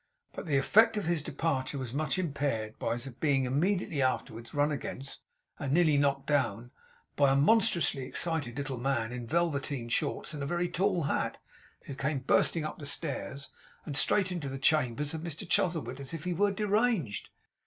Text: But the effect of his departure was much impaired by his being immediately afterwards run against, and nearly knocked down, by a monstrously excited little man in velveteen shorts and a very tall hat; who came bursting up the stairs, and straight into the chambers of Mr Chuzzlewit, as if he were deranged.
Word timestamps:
But 0.33 0.47
the 0.47 0.57
effect 0.57 0.97
of 0.97 1.05
his 1.05 1.21
departure 1.21 1.77
was 1.77 1.93
much 1.93 2.17
impaired 2.17 2.79
by 2.79 2.93
his 2.93 3.05
being 3.09 3.45
immediately 3.45 4.01
afterwards 4.01 4.51
run 4.51 4.71
against, 4.71 5.21
and 5.59 5.71
nearly 5.71 5.95
knocked 5.95 6.25
down, 6.25 6.71
by 7.15 7.31
a 7.31 7.35
monstrously 7.35 8.01
excited 8.05 8.57
little 8.57 8.79
man 8.79 9.11
in 9.11 9.27
velveteen 9.27 9.89
shorts 9.89 10.33
and 10.33 10.41
a 10.41 10.47
very 10.47 10.69
tall 10.69 11.03
hat; 11.03 11.37
who 11.83 11.93
came 11.93 12.17
bursting 12.21 12.65
up 12.65 12.79
the 12.79 12.85
stairs, 12.87 13.51
and 13.85 13.95
straight 13.95 14.31
into 14.31 14.49
the 14.49 14.57
chambers 14.57 15.13
of 15.13 15.21
Mr 15.21 15.47
Chuzzlewit, 15.47 15.99
as 15.99 16.15
if 16.15 16.23
he 16.23 16.33
were 16.33 16.49
deranged. 16.49 17.29